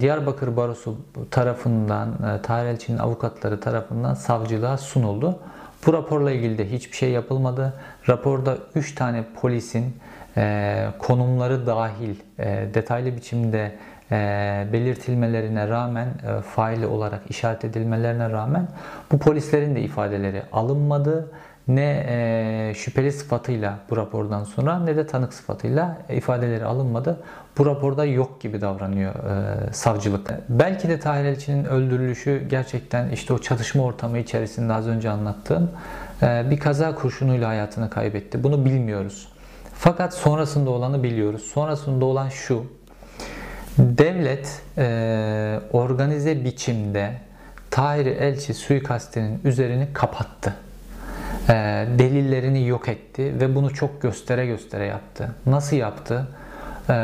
Diyarbakır 0.00 0.56
Barosu 0.56 0.96
tarafından, 1.30 2.08
e, 2.08 2.42
Tahir 2.42 2.66
Elçi'nin 2.66 2.98
avukatları 2.98 3.60
tarafından 3.60 4.14
savcılığa 4.14 4.78
sunuldu. 4.78 5.38
Bu 5.86 5.92
raporla 5.92 6.30
ilgili 6.30 6.58
de 6.58 6.70
hiçbir 6.70 6.96
şey 6.96 7.10
yapılmadı. 7.10 7.72
Raporda 8.08 8.56
3 8.74 8.94
tane 8.94 9.24
polisin 9.40 9.96
e, 10.36 10.86
konumları 10.98 11.66
dahil 11.66 12.14
e, 12.38 12.68
detaylı 12.74 13.16
biçimde 13.16 13.72
e, 14.12 14.66
belirtilmelerine 14.72 15.68
rağmen 15.68 16.06
e, 16.06 16.40
faili 16.40 16.86
olarak 16.86 17.20
işaret 17.28 17.64
edilmelerine 17.64 18.30
rağmen 18.30 18.68
bu 19.12 19.18
polislerin 19.18 19.74
de 19.74 19.80
ifadeleri 19.80 20.42
alınmadı. 20.52 21.30
Ne 21.68 22.06
e, 22.08 22.74
şüpheli 22.76 23.12
sıfatıyla 23.12 23.78
bu 23.90 23.96
rapordan 23.96 24.44
sonra 24.44 24.78
ne 24.78 24.96
de 24.96 25.06
tanık 25.06 25.34
sıfatıyla 25.34 25.98
ifadeleri 26.10 26.64
alınmadı. 26.64 27.20
Bu 27.58 27.66
raporda 27.66 28.04
yok 28.04 28.40
gibi 28.40 28.60
davranıyor 28.60 29.14
savcılık. 29.72 30.30
Belki 30.48 30.88
de 30.88 31.00
Tahir 31.00 31.24
Elçi'nin 31.24 31.64
öldürülüşü 31.64 32.42
gerçekten 32.48 33.10
işte 33.10 33.32
o 33.32 33.38
çatışma 33.38 33.82
ortamı 33.82 34.18
içerisinde 34.18 34.72
az 34.72 34.88
önce 34.88 35.10
anlattığım 35.10 35.70
bir 36.22 36.58
kaza 36.58 36.94
kurşunuyla 36.94 37.48
hayatını 37.48 37.90
kaybetti. 37.90 38.44
Bunu 38.44 38.64
bilmiyoruz. 38.64 39.28
Fakat 39.74 40.14
sonrasında 40.14 40.70
olanı 40.70 41.02
biliyoruz. 41.02 41.42
Sonrasında 41.42 42.04
olan 42.04 42.28
şu. 42.28 42.66
Devlet 43.78 44.62
e, 44.78 45.60
organize 45.72 46.44
biçimde 46.44 47.12
Tahir 47.70 48.06
Elçi 48.06 48.54
suikastinin 48.54 49.40
üzerini 49.44 49.88
kapattı. 49.92 50.54
E, 51.48 51.52
delillerini 51.98 52.66
yok 52.66 52.88
etti 52.88 53.40
ve 53.40 53.54
bunu 53.54 53.74
çok 53.74 54.02
göstere 54.02 54.46
göstere 54.46 54.86
yaptı. 54.86 55.30
Nasıl 55.46 55.76
yaptı? 55.76 56.28
E, 56.90 56.94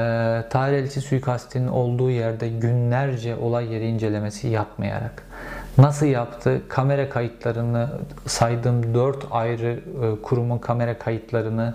Tahir 0.51 0.73
Elçi 0.73 1.01
suikastinin 1.01 1.69
olduğu 1.69 2.11
yerde 2.11 2.49
günlerce 2.49 3.37
olay 3.37 3.73
yeri 3.73 3.87
incelemesi 3.87 4.49
yapmayarak. 4.49 5.23
Nasıl 5.79 6.07
yaptı? 6.07 6.63
Kamera 6.69 7.09
kayıtlarını 7.09 7.89
saydığım 8.27 8.95
dört 8.95 9.25
ayrı 9.31 9.81
e, 10.03 10.23
kurumun 10.23 10.59
kamera 10.59 10.99
kayıtlarını 10.99 11.75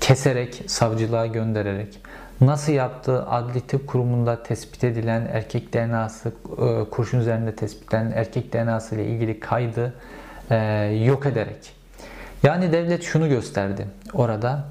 keserek, 0.00 0.62
savcılığa 0.66 1.26
göndererek. 1.26 1.98
nasıl 2.40 2.72
yaptığı 2.72 3.26
adli 3.26 3.60
tıp 3.60 3.86
kurumunda 3.86 4.42
tespit 4.42 4.84
edilen 4.84 5.28
erkek 5.32 5.72
DNA'sı, 5.72 6.28
e, 6.28 6.90
kurşun 6.90 7.20
üzerinde 7.20 7.56
tespit 7.56 7.94
edilen 7.94 8.12
erkek 8.14 8.52
DNA'sı 8.52 8.94
ile 8.94 9.06
ilgili 9.06 9.40
kaydı 9.40 9.94
e, 10.50 10.56
yok 11.04 11.26
ederek. 11.26 11.72
Yani 12.42 12.72
devlet 12.72 13.02
şunu 13.02 13.28
gösterdi 13.28 13.86
orada. 14.14 14.64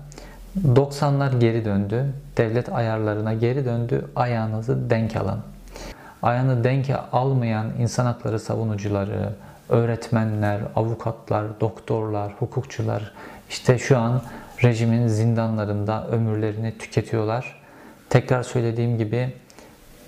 90'lar 0.65 1.39
geri 1.39 1.65
döndü. 1.65 2.05
Devlet 2.37 2.69
ayarlarına 2.69 3.33
geri 3.33 3.65
döndü. 3.65 4.05
Ayağınızı 4.15 4.89
denk 4.89 5.15
alın. 5.15 5.39
Ayağını 6.21 6.63
denk 6.63 6.85
almayan 7.11 7.67
insan 7.79 8.05
hakları 8.05 8.39
savunucuları, 8.39 9.29
öğretmenler, 9.69 10.59
avukatlar, 10.75 11.59
doktorlar, 11.59 12.33
hukukçular 12.39 13.11
işte 13.49 13.77
şu 13.77 13.97
an 13.97 14.21
rejimin 14.63 15.07
zindanlarında 15.07 16.07
ömürlerini 16.07 16.77
tüketiyorlar. 16.77 17.61
Tekrar 18.09 18.43
söylediğim 18.43 18.97
gibi 18.97 19.33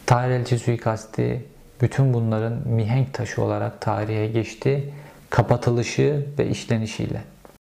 Tahir 0.06 0.58
suikasti 0.58 1.46
bütün 1.82 2.14
bunların 2.14 2.54
mihenk 2.68 3.14
taşı 3.14 3.44
olarak 3.44 3.82
tarihe 3.82 4.28
geçti. 4.28 4.94
Kapatılışı 5.30 6.26
ve 6.40 6.50
işlenişiyle. 6.50 7.22